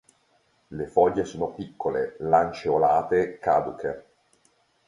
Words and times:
Le 0.69 0.87
foglie 0.87 1.25
sono 1.25 1.51
piccole, 1.53 2.15
lanceolate, 2.21 3.37
caduche. 3.37 4.05